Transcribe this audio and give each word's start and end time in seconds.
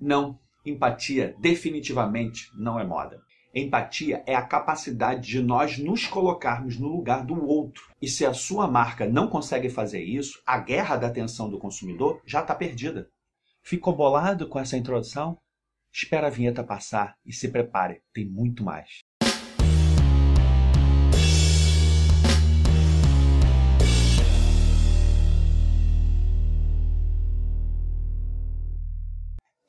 Não, 0.00 0.38
empatia 0.64 1.36
definitivamente 1.38 2.50
não 2.54 2.78
é 2.78 2.84
moda. 2.84 3.20
Empatia 3.52 4.22
é 4.26 4.34
a 4.34 4.46
capacidade 4.46 5.26
de 5.26 5.42
nós 5.42 5.76
nos 5.76 6.06
colocarmos 6.06 6.78
no 6.78 6.88
lugar 6.88 7.26
do 7.26 7.44
outro. 7.44 7.90
E 8.00 8.08
se 8.08 8.24
a 8.24 8.32
sua 8.32 8.68
marca 8.68 9.08
não 9.08 9.28
consegue 9.28 9.68
fazer 9.68 10.02
isso, 10.02 10.40
a 10.46 10.58
guerra 10.58 10.96
da 10.96 11.08
atenção 11.08 11.50
do 11.50 11.58
consumidor 11.58 12.22
já 12.24 12.40
está 12.40 12.54
perdida. 12.54 13.10
Ficou 13.62 13.94
bolado 13.94 14.48
com 14.48 14.58
essa 14.58 14.76
introdução? 14.76 15.36
Espera 15.92 16.28
a 16.28 16.30
vinheta 16.30 16.62
passar 16.62 17.16
e 17.26 17.32
se 17.32 17.50
prepare, 17.50 18.02
tem 18.14 18.24
muito 18.24 18.62
mais. 18.62 18.99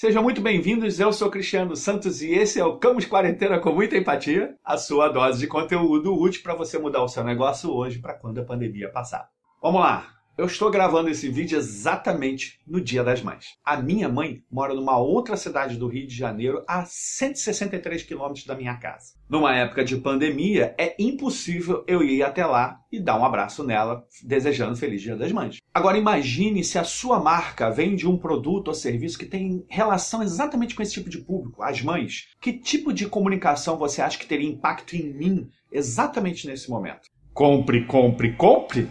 Sejam 0.00 0.22
muito 0.22 0.40
bem-vindos, 0.40 1.00
eu 1.00 1.12
sou 1.12 1.28
Cristiano 1.28 1.74
Santos 1.74 2.22
e 2.22 2.30
esse 2.30 2.60
é 2.60 2.64
o 2.64 2.78
Camus 2.78 3.04
Quarentena 3.04 3.58
com 3.58 3.72
muita 3.72 3.96
empatia, 3.96 4.54
a 4.64 4.78
sua 4.78 5.08
dose 5.08 5.40
de 5.40 5.48
conteúdo 5.48 6.14
útil 6.14 6.40
para 6.44 6.54
você 6.54 6.78
mudar 6.78 7.02
o 7.02 7.08
seu 7.08 7.24
negócio 7.24 7.68
hoje 7.68 7.98
para 7.98 8.14
quando 8.14 8.38
a 8.38 8.44
pandemia 8.44 8.92
passar. 8.92 9.28
Vamos 9.60 9.80
lá! 9.80 10.17
Eu 10.38 10.46
estou 10.46 10.70
gravando 10.70 11.08
esse 11.08 11.28
vídeo 11.28 11.58
exatamente 11.58 12.60
no 12.64 12.80
Dia 12.80 13.02
das 13.02 13.20
Mães. 13.20 13.56
A 13.64 13.76
minha 13.76 14.08
mãe 14.08 14.40
mora 14.48 14.72
numa 14.72 14.96
outra 14.96 15.36
cidade 15.36 15.76
do 15.76 15.88
Rio 15.88 16.06
de 16.06 16.14
Janeiro, 16.14 16.62
a 16.68 16.84
163 16.86 18.04
quilômetros 18.04 18.46
da 18.46 18.54
minha 18.54 18.76
casa. 18.76 19.14
Numa 19.28 19.56
época 19.56 19.84
de 19.84 19.96
pandemia, 19.96 20.76
é 20.78 20.94
impossível 20.96 21.82
eu 21.88 22.04
ir 22.04 22.22
até 22.22 22.46
lá 22.46 22.78
e 22.92 23.00
dar 23.00 23.18
um 23.18 23.24
abraço 23.24 23.64
nela, 23.64 24.06
desejando 24.22 24.76
Feliz 24.76 25.02
Dia 25.02 25.16
das 25.16 25.32
Mães. 25.32 25.58
Agora 25.74 25.98
imagine 25.98 26.62
se 26.62 26.78
a 26.78 26.84
sua 26.84 27.18
marca 27.18 27.68
vende 27.68 28.06
um 28.06 28.16
produto 28.16 28.68
ou 28.68 28.74
serviço 28.74 29.18
que 29.18 29.26
tem 29.26 29.66
relação 29.68 30.22
exatamente 30.22 30.76
com 30.76 30.82
esse 30.84 30.92
tipo 30.92 31.10
de 31.10 31.18
público, 31.18 31.64
as 31.64 31.82
mães. 31.82 32.28
Que 32.40 32.52
tipo 32.52 32.92
de 32.92 33.08
comunicação 33.08 33.76
você 33.76 34.00
acha 34.00 34.16
que 34.16 34.26
teria 34.26 34.48
impacto 34.48 34.94
em 34.94 35.12
mim 35.12 35.50
exatamente 35.72 36.46
nesse 36.46 36.70
momento? 36.70 37.08
Compre, 37.34 37.84
compre, 37.86 38.32
compre? 38.34 38.88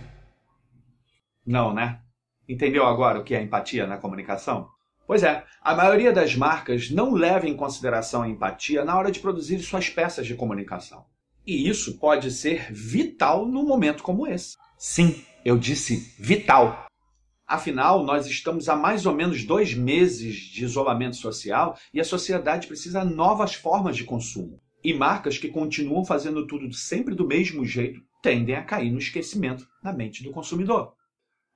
Não, 1.48 1.74
né? 1.74 2.02
Entendeu 2.48 2.86
agora 2.86 3.20
o 3.20 3.24
que 3.24 3.34
é 3.34 3.42
empatia 3.42 3.88
na 3.88 3.98
comunicação? 3.98 4.68
Pois 5.08 5.24
é, 5.24 5.46
a 5.62 5.74
maioria 5.74 6.12
das 6.12 6.36
marcas 6.36 6.92
não 6.92 7.14
leva 7.14 7.48
em 7.48 7.56
consideração 7.56 8.22
a 8.22 8.28
empatia 8.28 8.84
na 8.84 8.98
hora 8.98 9.10
de 9.10 9.22
produzir 9.22 9.60
suas 9.60 9.90
peças 9.90 10.28
de 10.28 10.36
comunicação. 10.36 11.06
E 11.46 11.70
isso 11.70 11.98
pode 11.98 12.30
ser 12.32 12.74
vital 12.74 13.48
num 13.48 13.66
momento 13.66 14.04
como 14.04 14.28
esse. 14.28 14.58
Sim, 14.78 15.24
eu 15.46 15.58
disse 15.58 16.14
vital. 16.20 16.86
Afinal, 17.48 18.04
nós 18.04 18.28
estamos 18.28 18.68
há 18.68 18.76
mais 18.76 19.06
ou 19.06 19.14
menos 19.14 19.46
dois 19.46 19.74
meses 19.74 20.36
de 20.36 20.66
isolamento 20.66 21.16
social 21.16 21.78
e 21.94 22.02
a 22.02 22.04
sociedade 22.04 22.68
precisa 22.68 23.06
de 23.06 23.14
novas 23.14 23.54
formas 23.54 23.96
de 23.96 24.04
consumo. 24.04 24.60
E 24.84 24.94
marcas 24.94 25.38
que 25.38 25.48
continuam 25.48 26.04
fazendo 26.04 26.46
tudo 26.46 26.74
sempre 26.74 27.16
do 27.16 27.26
mesmo 27.26 27.66
jeito 27.66 28.02
tendem 28.22 28.56
a 28.56 28.64
cair 28.64 28.92
no 28.92 29.00
esquecimento 29.00 29.66
na 29.82 29.94
mente 29.94 30.22
do 30.22 30.32
consumidor. 30.32 30.98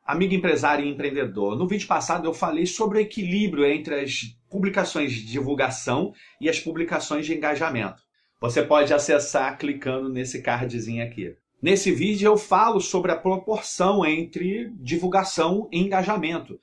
Amigo 0.06 0.34
empresário 0.34 0.84
e 0.84 0.90
empreendedor, 0.90 1.58
no 1.58 1.68
vídeo 1.68 1.88
passado 1.88 2.28
eu 2.28 2.34
falei 2.34 2.66
sobre 2.66 2.98
o 2.98 3.02
equilíbrio 3.02 3.66
entre 3.66 3.96
as 3.96 4.36
publicações 4.50 5.14
de 5.14 5.26
divulgação 5.26 6.14
e 6.40 6.50
as 6.50 6.60
publicações 6.60 7.26
de 7.26 7.34
engajamento. 7.34 8.02
Você 8.40 8.64
pode 8.64 8.94
acessar 8.94 9.58
clicando 9.58 10.10
nesse 10.10 10.42
cardzinho 10.42 11.04
aqui. 11.04 11.36
Nesse 11.62 11.92
vídeo 11.92 12.26
eu 12.26 12.38
falo 12.38 12.82
sobre 12.82 13.12
a 13.12 13.16
proporção 13.16 14.04
entre 14.04 14.72
divulgação 14.80 15.70
e 15.72 15.80
engajamento. 15.80 16.60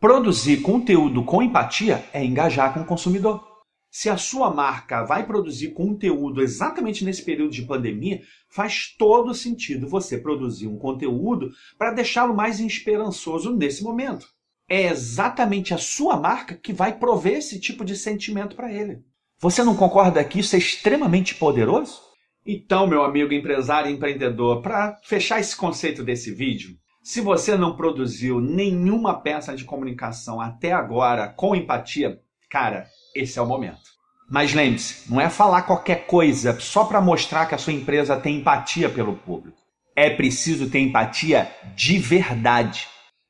Produzir 0.00 0.62
conteúdo 0.62 1.22
com 1.22 1.42
empatia 1.42 2.04
é 2.12 2.24
engajar 2.24 2.72
com 2.72 2.80
o 2.80 2.86
consumidor. 2.86 3.47
Se 3.90 4.10
a 4.10 4.16
sua 4.16 4.52
marca 4.52 5.04
vai 5.04 5.26
produzir 5.26 5.72
conteúdo 5.72 6.42
exatamente 6.42 7.04
nesse 7.04 7.22
período 7.22 7.52
de 7.52 7.62
pandemia, 7.62 8.20
faz 8.48 8.94
todo 8.98 9.34
sentido 9.34 9.88
você 9.88 10.18
produzir 10.18 10.66
um 10.66 10.78
conteúdo 10.78 11.50
para 11.78 11.92
deixá-lo 11.92 12.34
mais 12.34 12.60
esperançoso 12.60 13.56
nesse 13.56 13.82
momento. 13.82 14.26
É 14.68 14.88
exatamente 14.88 15.72
a 15.72 15.78
sua 15.78 16.16
marca 16.16 16.54
que 16.54 16.72
vai 16.72 16.98
prover 16.98 17.38
esse 17.38 17.58
tipo 17.58 17.84
de 17.84 17.96
sentimento 17.96 18.54
para 18.54 18.72
ele. 18.72 19.02
Você 19.40 19.64
não 19.64 19.74
concorda 19.74 20.22
que 20.24 20.40
isso 20.40 20.54
é 20.54 20.58
extremamente 20.58 21.34
poderoso? 21.34 22.00
Então, 22.44 22.86
meu 22.86 23.02
amigo 23.02 23.32
empresário 23.32 23.90
e 23.90 23.94
empreendedor, 23.94 24.60
para 24.60 24.98
fechar 25.04 25.40
esse 25.40 25.56
conceito 25.56 26.02
desse 26.02 26.30
vídeo, 26.32 26.76
se 27.02 27.20
você 27.20 27.56
não 27.56 27.76
produziu 27.76 28.40
nenhuma 28.40 29.20
peça 29.20 29.56
de 29.56 29.64
comunicação 29.64 30.40
até 30.40 30.72
agora 30.72 31.28
com 31.28 31.54
empatia, 31.54 32.20
cara, 32.50 32.86
esse 33.14 33.38
é 33.38 33.42
o 33.42 33.46
momento. 33.46 33.98
Mas 34.30 34.52
lembre-se, 34.52 35.10
não 35.10 35.18
é 35.20 35.30
falar 35.30 35.62
qualquer 35.62 36.06
coisa 36.06 36.58
só 36.60 36.84
para 36.84 37.00
mostrar 37.00 37.46
que 37.46 37.54
a 37.54 37.58
sua 37.58 37.72
empresa 37.72 38.20
tem 38.20 38.36
empatia 38.36 38.90
pelo 38.90 39.16
público. 39.16 39.56
É 39.96 40.10
preciso 40.10 40.68
ter 40.70 40.80
empatia 40.80 41.50
de 41.74 41.98
verdade. 41.98 42.86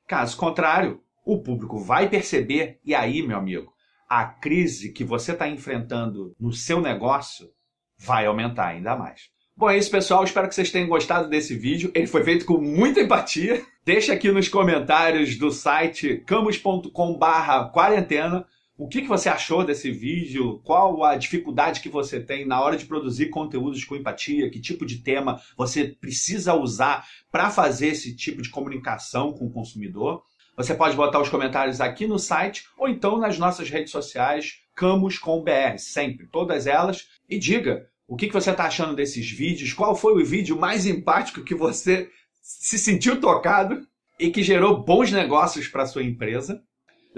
Caso 0.06 0.36
contrário, 0.36 1.00
o 1.24 1.40
público 1.40 1.78
vai 1.78 2.08
perceber 2.08 2.80
e 2.84 2.94
aí, 2.94 3.22
meu 3.22 3.38
amigo, 3.38 3.72
a 4.08 4.24
crise 4.24 4.92
que 4.92 5.04
você 5.04 5.32
está 5.32 5.48
enfrentando 5.48 6.34
no 6.40 6.52
seu 6.52 6.80
negócio 6.80 7.48
vai 7.96 8.26
aumentar 8.26 8.66
ainda 8.68 8.96
mais. 8.96 9.28
Bom, 9.56 9.70
é 9.70 9.76
isso, 9.76 9.90
pessoal. 9.90 10.24
Espero 10.24 10.48
que 10.48 10.54
vocês 10.54 10.70
tenham 10.70 10.88
gostado 10.88 11.28
desse 11.28 11.54
vídeo. 11.54 11.90
Ele 11.94 12.06
foi 12.06 12.24
feito 12.24 12.44
com 12.44 12.58
muita 12.58 13.00
empatia. 13.00 13.64
Deixa 13.84 14.12
aqui 14.12 14.30
nos 14.30 14.48
comentários 14.48 15.36
do 15.36 15.50
site 15.50 16.22
camus.com/quarentena 16.26 18.46
o 18.78 18.86
que, 18.86 19.02
que 19.02 19.08
você 19.08 19.28
achou 19.28 19.64
desse 19.64 19.90
vídeo? 19.90 20.60
Qual 20.60 21.02
a 21.02 21.16
dificuldade 21.16 21.80
que 21.80 21.88
você 21.88 22.20
tem 22.20 22.46
na 22.46 22.60
hora 22.60 22.76
de 22.76 22.86
produzir 22.86 23.28
conteúdos 23.28 23.82
com 23.84 23.96
empatia? 23.96 24.48
Que 24.48 24.60
tipo 24.60 24.86
de 24.86 24.98
tema 24.98 25.42
você 25.56 25.96
precisa 26.00 26.54
usar 26.54 27.04
para 27.32 27.50
fazer 27.50 27.88
esse 27.88 28.14
tipo 28.14 28.40
de 28.40 28.50
comunicação 28.50 29.32
com 29.32 29.46
o 29.46 29.50
consumidor? 29.50 30.22
Você 30.56 30.74
pode 30.74 30.94
botar 30.94 31.20
os 31.20 31.28
comentários 31.28 31.80
aqui 31.80 32.06
no 32.06 32.20
site 32.20 32.66
ou 32.78 32.88
então 32.88 33.18
nas 33.18 33.36
nossas 33.36 33.68
redes 33.68 33.90
sociais, 33.90 34.60
Camus 34.76 35.18
com 35.18 35.42
BR, 35.42 35.76
sempre, 35.76 36.28
todas 36.28 36.68
elas. 36.68 37.08
E 37.28 37.36
diga 37.36 37.84
o 38.06 38.14
que, 38.14 38.28
que 38.28 38.32
você 38.32 38.52
está 38.52 38.66
achando 38.66 38.94
desses 38.94 39.28
vídeos, 39.28 39.72
qual 39.72 39.96
foi 39.96 40.22
o 40.22 40.24
vídeo 40.24 40.56
mais 40.56 40.86
empático 40.86 41.42
que 41.42 41.54
você 41.54 42.08
se 42.40 42.78
sentiu 42.78 43.20
tocado 43.20 43.84
e 44.20 44.30
que 44.30 44.42
gerou 44.42 44.84
bons 44.84 45.10
negócios 45.10 45.66
para 45.66 45.84
sua 45.84 46.04
empresa. 46.04 46.62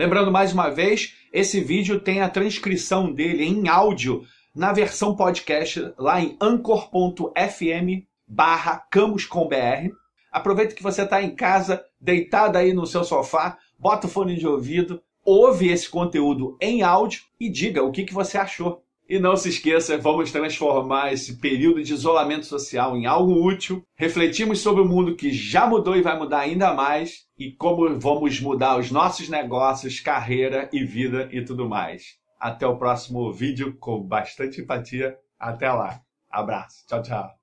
Lembrando 0.00 0.32
mais 0.32 0.50
uma 0.50 0.70
vez, 0.70 1.14
esse 1.30 1.60
vídeo 1.60 2.00
tem 2.00 2.22
a 2.22 2.30
transcrição 2.30 3.12
dele 3.12 3.44
em 3.44 3.68
áudio 3.68 4.24
na 4.56 4.72
versão 4.72 5.14
podcast 5.14 5.92
lá 5.98 6.18
em 6.18 6.38
anchor.fm 6.40 8.06
barra 8.26 8.78
camuscombr. 8.90 9.92
Aproveita 10.32 10.74
que 10.74 10.82
você 10.82 11.02
está 11.02 11.22
em 11.22 11.36
casa, 11.36 11.84
deitado 12.00 12.56
aí 12.56 12.72
no 12.72 12.86
seu 12.86 13.04
sofá, 13.04 13.58
bota 13.78 14.06
o 14.06 14.10
fone 14.10 14.38
de 14.38 14.46
ouvido, 14.46 15.02
ouve 15.22 15.68
esse 15.68 15.86
conteúdo 15.86 16.56
em 16.62 16.80
áudio 16.80 17.20
e 17.38 17.50
diga 17.50 17.82
o 17.82 17.92
que, 17.92 18.04
que 18.04 18.14
você 18.14 18.38
achou. 18.38 18.82
E 19.10 19.18
não 19.18 19.34
se 19.34 19.48
esqueça, 19.48 19.98
vamos 19.98 20.30
transformar 20.30 21.12
esse 21.12 21.40
período 21.40 21.82
de 21.82 21.92
isolamento 21.92 22.46
social 22.46 22.96
em 22.96 23.06
algo 23.06 23.44
útil. 23.44 23.82
Refletimos 23.96 24.60
sobre 24.60 24.82
o 24.82 24.88
mundo 24.88 25.16
que 25.16 25.32
já 25.32 25.66
mudou 25.66 25.96
e 25.96 26.00
vai 26.00 26.16
mudar 26.16 26.38
ainda 26.38 26.72
mais 26.72 27.26
e 27.36 27.50
como 27.50 27.98
vamos 27.98 28.40
mudar 28.40 28.78
os 28.78 28.92
nossos 28.92 29.28
negócios, 29.28 29.98
carreira 29.98 30.70
e 30.72 30.84
vida 30.84 31.28
e 31.32 31.44
tudo 31.44 31.68
mais. 31.68 32.20
Até 32.38 32.68
o 32.68 32.78
próximo 32.78 33.32
vídeo 33.32 33.76
com 33.80 34.00
bastante 34.00 34.60
empatia. 34.60 35.18
Até 35.36 35.72
lá. 35.72 36.00
Abraço. 36.30 36.86
Tchau, 36.86 37.02
tchau. 37.02 37.39